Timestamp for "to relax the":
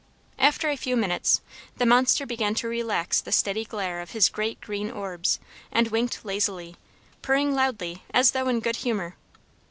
2.55-3.31